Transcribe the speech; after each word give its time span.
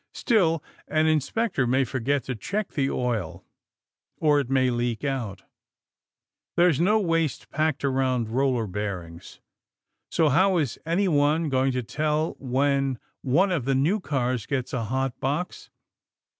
Still, 0.15 0.63
an 0.87 1.05
inspector 1.05 1.67
may 1.67 1.83
forget 1.83 2.23
to 2.23 2.33
check 2.33 2.69
the 2.71 2.89
oil, 2.89 3.45
or 4.17 4.39
it 4.39 4.49
may 4.49 4.71
leak 4.71 5.03
out. 5.03 5.43
There's 6.57 6.81
no 6.81 6.99
waste 6.99 7.51
packed 7.51 7.85
around 7.85 8.27
roller 8.29 8.65
bearings. 8.65 9.41
So, 10.09 10.29
how 10.29 10.57
is 10.57 10.79
anyone 10.87 11.49
going 11.49 11.71
to 11.73 11.83
tell 11.83 12.31
when 12.39 12.97
one 13.21 13.51
of 13.51 13.65
the 13.65 13.75
new 13.75 13.99
cars 13.99 14.47
gets 14.47 14.73
a 14.73 14.85
hot 14.85 15.19
box? 15.19 15.69